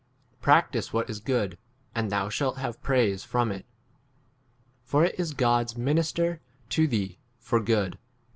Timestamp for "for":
4.83-5.05, 7.37-7.59